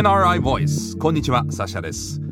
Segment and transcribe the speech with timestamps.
[0.00, 2.22] NRI Voice こんにちはサシャです。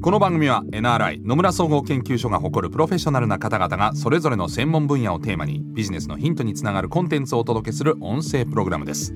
[0.00, 9.12] この番組は NRI 野村総合研究所が誇るプロフェッショナルな方々がそれぞれの専門分野をテーマにビジネスのヒントにつながるコンテンツをお届けする音声プログラムです。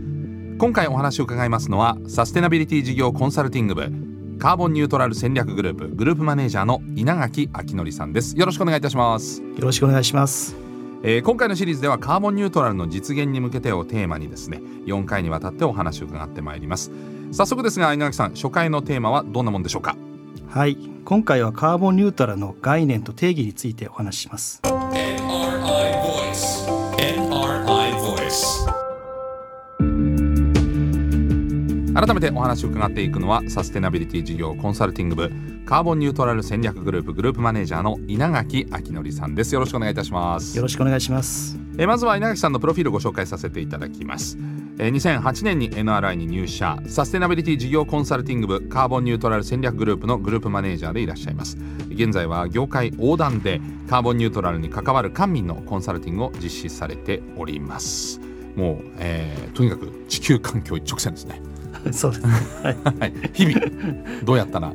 [0.58, 8.36] 今回お話を伺いますのはサステナビリティ事業コンサルティング部カーボンニュートラル戦略グループグループマネージャーの稲垣明則さんです。
[8.36, 9.40] よろしくお願いいたします。
[9.40, 10.56] よろしくお願いします。
[11.04, 16.90] えー、今回のシリーズではカーボンニュートラルの実現に向けてをテーマにですね4回にわたってお話を伺ってまいります
[17.32, 19.96] 早速ですが稲垣さん初回のテーマはどんなもんでしょうか？
[20.48, 24.60] はい今回はカーボンニュートラルの概念と定義についてお話しします。
[24.64, 25.20] NRI
[26.02, 26.66] Voice
[26.96, 28.68] NRI Voice
[31.94, 35.30] 改めてお話を伺っていくのはサステナビリティ事業コンサルティング部
[35.66, 39.54] カーボンニュートラル戦略グループグループマネージャーの稲垣明則さんです。
[39.54, 40.56] よろしくお願いいたします。
[40.56, 41.58] よろしくお願いします。
[41.78, 44.36] えまずは稲垣さんのプロフィールをご紹介させていただきます。
[44.38, 46.78] え2008年に NRI に入社。
[46.86, 51.58] サステナビリティ事業コンサルティング部カーボンニュートラル戦略グループのグループマネージャーでいらっしゃいます。
[51.90, 58.20] 現在は業界横断でカーボンニュートラルに関わる官民のコンサルティングを実施されております。
[58.56, 61.42] もう、えー、とにかく地球環境一直線ですね。
[61.92, 63.60] そうですね、はい、 日々
[64.24, 64.72] どうやったら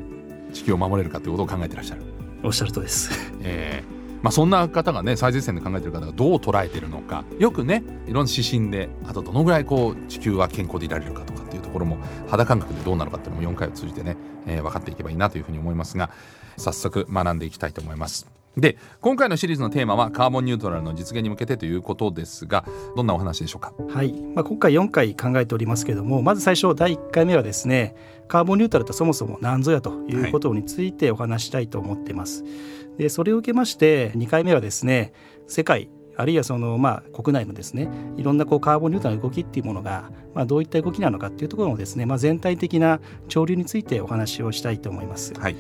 [0.54, 2.02] 地球を守れるかということを考えてらっしゃる。
[2.44, 3.10] おっしゃるとです、
[3.42, 3.95] えー
[4.26, 7.24] まあ、そんな方がね最前線で考えてる方がどう捉えてるのか。
[7.38, 16.10] よくねいろんな指針であとどのぐらいこう地球は健康でいられるかとかっていうところも肌感覚でどうなのかっていうのも4回を通じてね、えー、分かっていけばいいなというふうに思いますが
[16.58, 18.26] 早速学んでいきたいと思います。
[18.58, 22.66] で今回のシリーズのテーマはカーボンニュートラルの実現に向けてということですが
[22.96, 23.74] どんなお話でしょうか？
[23.90, 27.96] はい、まあ、今回4回考えておりますけれどもまず最初第1回目はですね
[28.28, 32.52] カーボンニュートラルとそもそも何ぞやということについてお話したいと思っています、はい、
[32.98, 35.14] でそれを受けまして2回目はですね
[35.48, 45.34] 世界あるいはそのまあ国内のですねいろんなこうカーボンニュートラルの動きっていうものがまあどういった動きなのかっていうところのですねまあ全体的な潮流についてお話をしたいと思います。
[45.34, 45.56] はい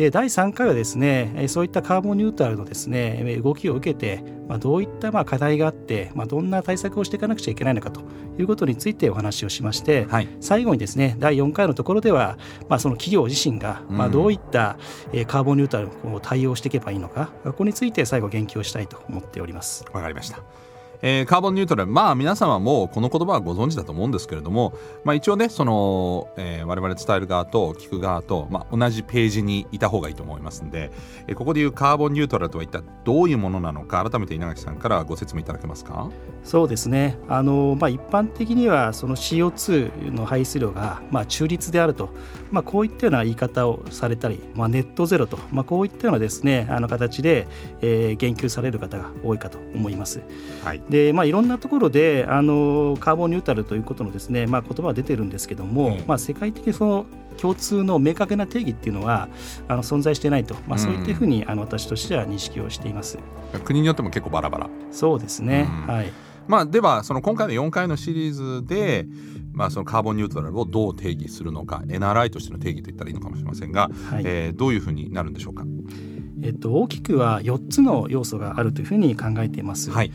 [0.00, 8.00] で第3回はですねそういったカーボンニュートラルのですね動きを受けて、まあ、どういったまあ課題があって、まあ、どんな対策をしていかなくちゃいけないのかと
[8.38, 12.38] いうことについてお話をしまして、はい、最後にですね第4回のところでは、
[12.70, 14.78] まあ、その企業自身が、まあ、どういった
[15.26, 19.84] カーボンニュートラルを対応していけばいいのか、ここについて最後言及をしたいと思っております。
[19.92, 20.40] わかりました
[21.02, 24.74] えー、カーボンニュートラルまあ皆様もこの言葉はご存知だと思うんですけれども、
[25.04, 30.90] まあ、一応ねその、えー、我々伝える側と聞く側と、まあ、同じページにいた方がいいと思いますんで、
[31.26, 36.10] えー、ここでいうカーボンニュートラルとは一体どういうものなのか改めて稲垣さんからご説明いただけますか？
[36.44, 37.18] そうですね。
[37.28, 42.10] あの、まあ、一般的にはその CO2 の排出量が、まあ、中立であると、
[42.50, 47.46] まあ、こういったような言い方をされたり、まあ、ネットゼロと、まあ、こういったようなですねあの形で、
[47.80, 50.20] えー、言及される方が多いかと思います。
[50.64, 57.06] はいでまあ、いろんなところであのカーボンニュートラルということのですね、まあ、言葉は出てるんですけども、まあ、世界的にその
[57.40, 59.28] 共通の明確な定義っていうのは
[59.68, 63.18] あの存在していないと、まあ、そういったふうに、あの私としては認識をしています。
[63.64, 64.70] 国によっても結構バラバラ。
[64.90, 66.12] そうですね、はい。
[66.48, 69.06] まあ、ではその今回の4回のシリーズで、
[69.52, 75.64] まあ、そのカーボンニュートラルをどう定義するのか NRI としての定義といったらいいのかもしれませんが、はい、えー、どういうふうになるんでしょうか？
[76.42, 79.90] えっと、大きくは4つの要素があるというふうに考えています。
[79.90, 80.12] はい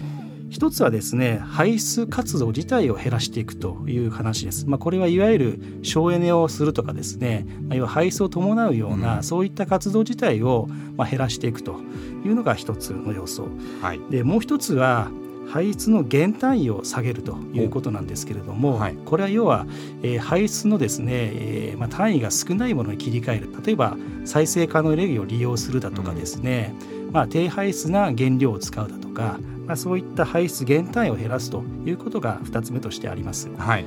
[0.50, 4.67] 一つはですね排出活動自体を減らしていくという話です。
[4.67, 11.79] まあ、これはいわゆる省エネをするとかですね、まあ、要は排出を伴うような、うん、そういった活動自体をまあ減らしていくと
[12.25, 13.47] いうのが一つの要素。
[13.81, 15.09] はい、でもう一つは
[15.47, 19.66] 排出の減単位を下げるということなんですけれども、はい、これは要は、
[20.01, 23.50] えー、排出のですね、えーまあ、単位が少ないものに切り替える。
[23.63, 26.73] 例えば再生可能エネルギーを利用するだとかですね、
[27.07, 33.50] うん、まあ、低排出な原料を使うだとか、まあ、そういった排出減単位を減らすということが2つ目としてあります。
[33.58, 33.86] はい。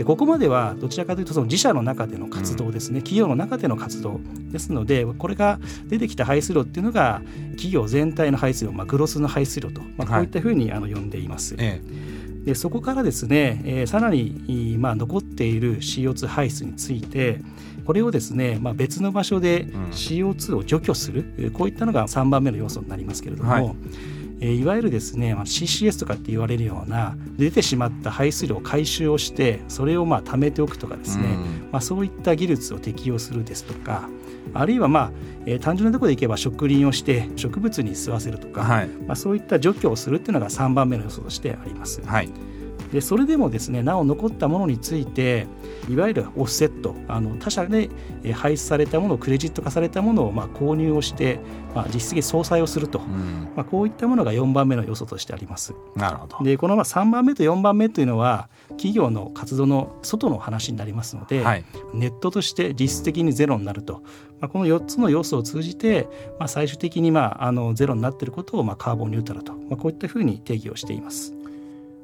[0.00, 4.18] でここまではどちらかというとその自社の中での活動ですね、うん、企業の中での活動
[4.50, 11.54] ですのでこれが出てきた排出量っていうのが企業全体の排出量、まあ、グロスの排出量と、まあ、こういったふうにあの呼んでいます。
[11.54, 11.82] はい、
[12.46, 17.42] でそこからですね、えー、さらに、まあ、残っている CO2 排出について
[17.84, 23.76] これをですね、まあ、別の場所で CO2 を除去する、うん、こういったのが3番目の要素になりますけれども、はい
[24.40, 31.24] えいわゆるですね CCS とかって言われるような出てしまった排出量を回収をしてそれをまあ貯めておくとかですね、
[31.70, 34.08] まあ、そういった技術を適用するですとか
[34.54, 35.12] あるいはまあ、
[35.46, 42.00] えー、単純なところでいけば植林をして植物に吸わせるとか、はい、まあ、そういった除去をするっていうのが3番目の要素としてあります。
[42.02, 42.30] はい
[42.92, 45.46] でそれでもですねなお残ったものについて
[45.88, 47.90] いわゆるオフセットあの他社で
[48.32, 51.40] 排出されたものクレジット化されたものをまあ購入をして、
[51.74, 55.74] まあ、実質的相殺をすると、うん、まあ、こういったものが4番目の要素としてあります。
[55.94, 56.44] なるほど。
[56.44, 61.64] でこのまあ3番目と4番目というのは企業の活動の外の話になりますので、はい、
[61.94, 64.02] ネットとして実質的にゼロになると、
[64.40, 66.08] まあ、この4つの要素を通じて、
[66.38, 71.39] まあ、最終的にまああのゼロになっていることをまあカーボンニュートラルと、まあ、こういったふうに定義をしています。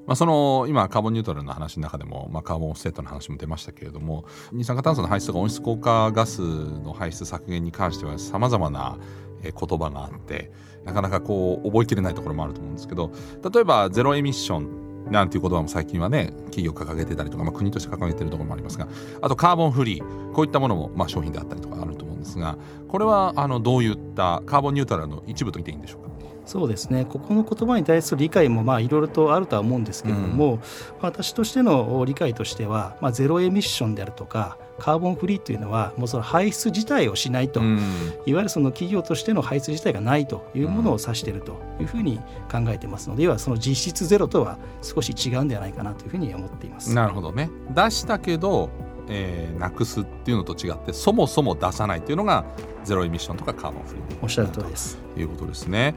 [0.07, 8.99] まあ、その今カーボンニュートラルの話の中でも、まあ、カーボンオフセットの話も出ましたけれども二酸化炭素の排出とか温室効果ガスの排出削減に関してはさまざまな
[9.43, 10.51] 言葉があって
[10.85, 13.13] なかなかこう覚えきれないところもあると思うんですけど
[13.53, 18.89] 例えばゼロエミッションなんていう言葉も最近はね企業掲げてたりとか、まあ、国として掲げてるところもありますが
[19.23, 22.59] あとカーボンフリーこういったものも、まあ、商品であったりとかあると思うんですが
[22.89, 26.16] これはあのどういったカーボンニュートラルの一部と言っていいんでしょうか？
[26.47, 27.05] そうですね。
[27.05, 30.61] ここの言葉に対する理解もまあいろいろとあるとは思うんですけれども、うん、
[31.03, 37.79] 私としての理解としては、まあ、ゼロエミッションであるとかカーボンフリーというのはもうその排出自体をしないと、うん、
[38.27, 42.19] いわゆるその企業としての排出自体がないというものを指しているというふうに
[42.51, 46.95] 考えてますので、要はその実質ゼロとは少し違うんではないかなというふうに思っています。
[46.95, 47.51] なるほどね。
[47.75, 48.71] 出したけど
[49.09, 52.45] えー、なくすっていうのと違ってそもそも出さないっていうのが
[52.85, 55.95] ゼロエミッションとかカーボンフリーおっしゃる通りですということですね。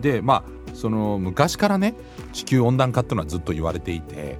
[0.00, 1.94] でまあその昔からね
[2.32, 4.38] 地球温暖化っていうのはずっと言われていて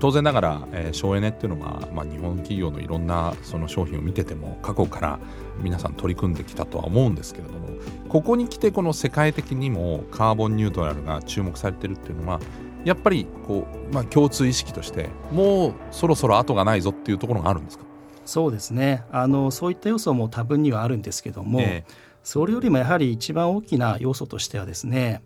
[0.00, 5.18] 当然ながら、えー、省エネっていうのは、まあ、日本企業のいろんなその商品を見てても過去から
[5.60, 7.68] 皆さん取り組んできたとは思うんですけれども
[8.08, 12.40] ここに来てこの世界的にもカーボンニュートラルが注目されてるっていうのは
[12.84, 17.84] やっぱりこう、まあ、共通意識としてもうそろそろ後がないぞっていうところがあるんですか？
[18.24, 19.04] そうですね。
[19.10, 21.92] あのそういった要素も多分にはあるんですけども、えー、
[22.22, 25.22] それよりもやはり一番大きな要素としてはですね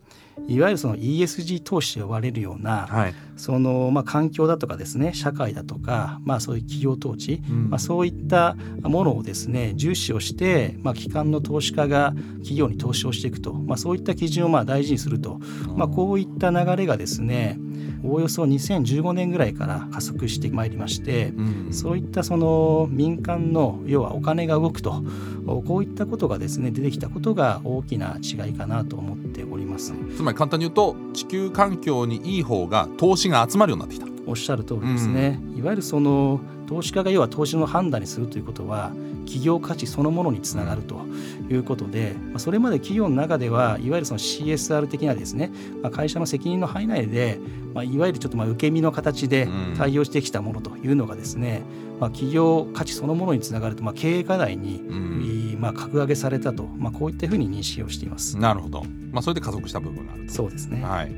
[0.48, 15.38] いわゆるその ESG 投資と呼ばれるような、はい、そのまあ環境だとかですね社会だとか、まあ、そういう企業統治、うん、まあ、そういったものをですね重視をして、まあ、機関の投資家が企業に投資をしていくと、まあ、そういった基準をまあ大事にすると、
[15.76, 17.58] まあ、こういった流れがですね
[18.04, 25.02] おおよそ2015年ぐらいから加速してまいりまして、うん、そういったその民間の要はお金が動くと
[25.46, 29.92] こういったことがですね出てきたことが大きな違いかなと思っております。
[30.16, 34.12] つまり簡単に言うと地球環境にいい方が投資が集まるようになってきた。
[34.26, 38.92] おっしゃる通りですね、うん、いわゆるその投資家が要は投資の判断にするということは
[39.24, 41.00] 企業価値そのものにつながると
[41.50, 45.50] いうことで、まあ、それまで企業の中ではいわゆるその CSR 的なですね、
[45.82, 47.38] まあ、会社の責任の範囲内で、
[47.74, 51.62] まあ、いわゆるちょっとまあ受け身の形で対応してきたものというのがですね、
[52.00, 54.82] まあ、企業価値そのものにつながると、まあ、経営課題に、
[55.62, 58.36] まあ、格上げされたと、まあ、こういったふうに認識をしています。
[58.36, 58.82] なるほど、
[59.12, 61.12] まあ、それで加速した部分があるそうですね、はい。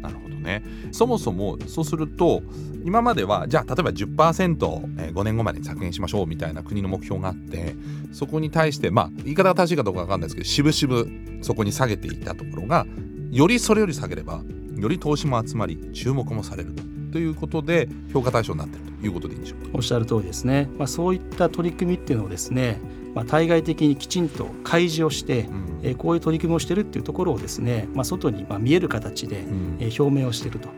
[0.00, 0.62] なるほどね。
[0.90, 2.42] そもそもそうすると
[2.82, 7.76] 今まではじゃあ例えば10%、えー、5年後までに削減しましょうみたいな国の目標があって
[8.12, 12.86] そこに対してまあ言い方が正しいかどうか分かんないですけど渋々そこに下げていったところが
[13.30, 14.42] よりそれより下げれば
[14.76, 16.74] より投資も集まり注目もされる
[17.12, 19.68] ということで評価対象になっているということでいいんでしょうか？
[19.74, 22.80] おっしゃる通りですね、まあ、そういった取り組みっていうのをですね
[23.14, 29.44] まあ、対外的にきちんと開示をして、うん、えー、こういう取り組みをしているっていうところをですね、まあ、外にまあ見える形で、
[29.78, 30.68] えー、表明をしていると。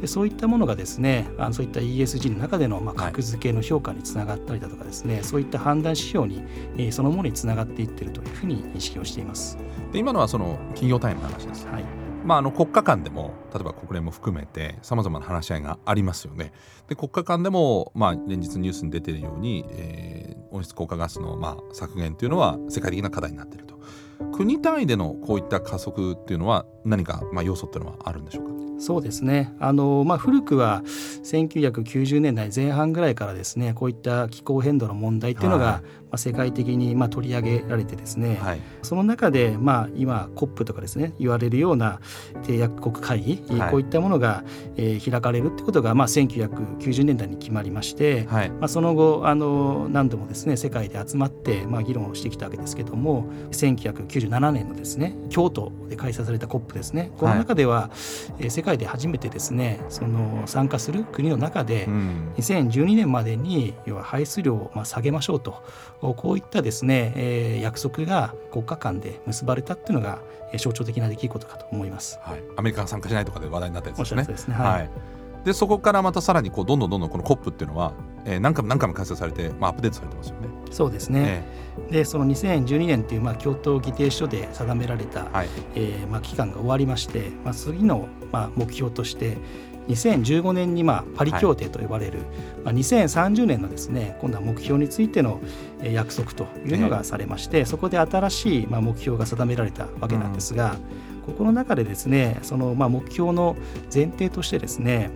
[0.00, 6.42] でそういったものがですねあのそういった ESG の中でのまあ格付けの評価につながったりだとかですね、はい、そういった判断指標に、
[6.78, 9.58] えー、そのものにつながっていっているというふうに認識をしています。
[9.92, 16.52] で今のはその企業単位の話です、はいまあ、あの国家間でも例えば国連も含めてさまざまな話し合いがありますよね。
[16.88, 23.78] で国家間でも、まあ、連日ニュースに出ているように、えー、温室効果ガスの、まあ、削減というのは世界的な課題になっていると。
[24.32, 28.50] 国単位でのこういった加速っていうのは何か、まあ、要素っていうのはあるんでしょうか？
[28.78, 30.82] そうですねあの、まあ、古くは
[31.30, 35.82] 1990年代前半ぐらいからですねこういった気候変動の問題っていうのが、はい、ま
[36.12, 42.00] あ、世界的にまあ取り上げられてですね、はい、その中で、まあ、今 COP とかですね言われるような
[42.42, 44.42] 締約国会議、はい、こういったものが、
[44.76, 57.90] えー、開かれるってことが、まあ、1990年代に決まりまして、まあ、その後あの何度もですね世界で集まって、まあ、議論をしてきたわけですけども1997年のですね京都で開催された COP ですねこの中では、
[58.38, 61.86] えー、世界で初めてですねその参加する国の中で、
[62.36, 65.62] 2012年までに要は排出量をまあ下げましょうと。
[66.00, 70.20] こういったですね、えー、約束が国家間で結ばれたっていうのが
[70.58, 72.18] 象徴的な出来事かと思います。
[72.22, 74.24] はい、アメリカが参加しないとかで話題になったやつですね。
[74.24, 74.54] ですね。
[74.54, 74.90] はい、はい。
[75.44, 80.48] でそこからまたさらにこうどんどんどんどんこの COP っていうのは、えー、何回も何回も開催されて、まあ、アップデートされてますよね。
[80.70, 81.44] そうですね、
[81.78, 89.38] えー、でその2012年という、まあ、京都議定書で定められた、はい、えー、まあ、期間が終わりまして、まあ、次の、まあ、目標として
[89.90, 92.28] 2015年にまあパリ協定と呼ばれる、はい、
[92.64, 95.40] まあ、2030年のですね今度は目標についての
[95.82, 103.56] 約束というのがされまして、そこで新しいまあ目標が定められたわけなんですが、うん、ここの中でですねそのまあ目標の
[103.92, 105.10] 前提としてですね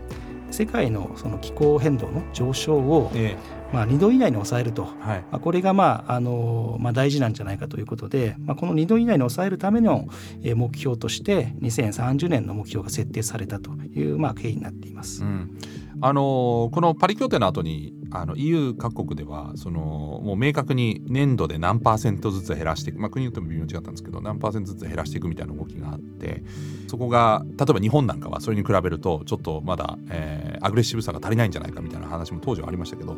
[0.55, 3.65] 世界のその気候変動の上昇を、ええ。
[3.73, 4.95] まあ、2度以内に抑えると、はい。
[5.03, 10.07] まあ、これが、まああのまあ、大事なんじゃないかということで、まあ、この2度以内に抑えるための
[10.45, 15.25] 目標として2030年の目標が設定されたという、まあ、経緯になっています。
[15.25, 15.59] うん
[16.07, 19.81] あのこのパリ協定の後にあの EU 各国ではその
[20.23, 26.45] もう明確に年度で何パーセントずつ減らしていく、まあ、国によっても微妙に違ったんですけど何パーセントずつ減らしていくみたいな動きがあって
[26.89, 33.17] そこが例えば日本なんかはそれに比べるとちょっとまだ、えー、アグレッシブさが足りないんじゃないかみたいな話も当時はありましたけど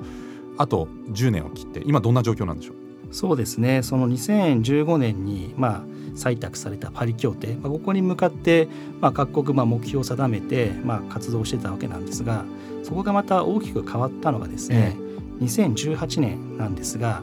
[0.56, 2.86] あと10年を切って今どんな状況なんでしょう？
[3.12, 3.82] そうですね。
[3.82, 5.84] その2015年に、まあ、
[6.16, 8.68] 採択されたパリ協定、まあ、ここに向かって、
[9.00, 12.44] まあ、各国まあ目標を定めて、まあ、活動してたわけなんですが
[12.82, 15.06] そこがまた大きく変わったのがですね、え
[15.44, 17.22] 2018年なんですが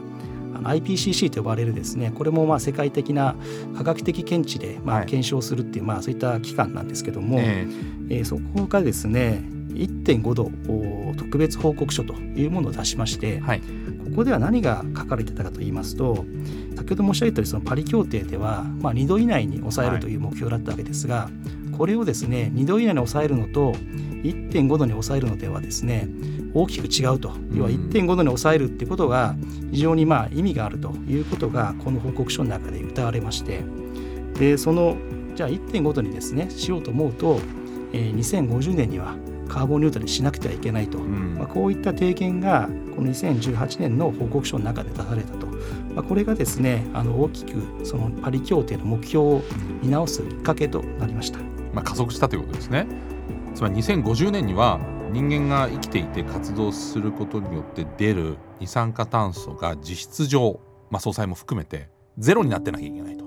[0.62, 3.34] IPCC と呼ばれるですねこれもまあ世界的な
[3.76, 7.66] 科学的見地でまあ検証するっていう、まあそういった機関なんですけども、え
[8.10, 8.24] え。
[8.24, 9.42] そこがですね
[9.74, 10.50] 1.5度
[11.16, 13.64] 特別報告書というものを出しまして、はい、こ
[14.16, 16.24] こでは何が書かれてたかと言いますと
[16.76, 21.30] 先ほど申し上げたようにそのパリ協定では、まあ、2度以内に抑えるという目標だったわけですが、は
[21.72, 26.08] い、これをですね2度以内に抑えるのと1.5度に抑えるのではですね
[26.54, 29.34] 大きく違うと、要は1.5度に抑えるっていうことが
[29.72, 33.64] 非常にまあ意味があるということがこの報告書の中で謳われまして
[34.38, 34.96] でその
[35.34, 37.40] じゃあ1.5度にですねしようと思うと、
[37.92, 39.16] えー、2050年には
[39.48, 45.46] カーボンニュートラルにしなくてはいけないと、うん、まあ、こういった提言がこの2018年の報告書の中で出されたと、
[45.94, 49.42] まあ、これがですねあの大きくそのパリ協定の目標を
[49.82, 51.38] 見直すきっかけとなりました、
[51.72, 52.86] まあ、加速したということですね
[53.54, 54.80] つまり2050年には
[55.12, 60.60] 人間が生きていて活動することによって出る二酸化炭素が実質上、
[60.90, 63.24] まあ、総裁も含めてゼロになってなきゃいけないと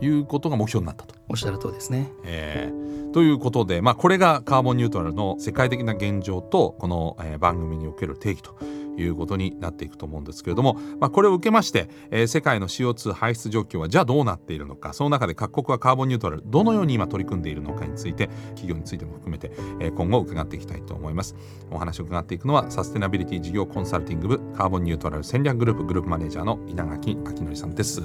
[0.00, 1.14] いうことが目標になったと。
[1.28, 2.10] おっしゃる通りですね。
[2.24, 8.56] えー、ということで、まあ、これがカーボンニュートラルの世界的な現状とこの、えー、番組における定義と
[8.96, 21.34] いうことになっていくと思うんですけれども、まあ、これを受けまして、えー、世界の CO2 排出状況はじゃあどうなっているのかその中で各国はカーボンニュートラルどのように今取り組んでいるのかについて企業についても含めて、えー、今後伺っていきたいと思います。
[21.70, 28.02] お話を伺っていくのはサステナビリティ事業コンサルティング部カーボンニュートラル戦略グループグループマネージャーの稲垣明則さんです。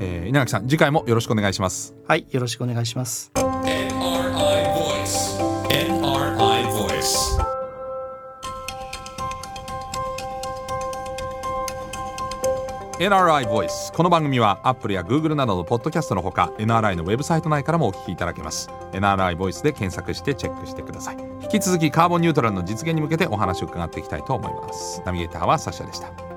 [0.00, 1.94] えー、稲垣さん次回もよろしくお願いします。
[2.06, 3.30] はいよろしくお願いします。
[13.00, 18.68] NRI Voice この番組は Apple や Google などのポッドキャストのほか NRI のウェブサイト内からもお聞きいただけます。
[18.92, 21.16] NRI Voice で検索してチェックしてください。
[21.40, 25.00] 引き続きカーボンニュートラルの実現に向けてお話を伺っていきたいと思います。
[25.06, 26.29] ナビゲーターはサシャでした。